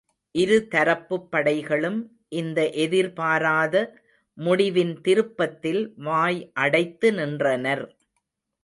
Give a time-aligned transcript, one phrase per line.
[0.35, 1.99] இரு தரப்புப் படைகளும்
[2.33, 3.75] இந்த எதிர்பாராத
[4.37, 7.85] முடிவின் திருப்பத்தில் வாய் அடைத்து நின்றனர்.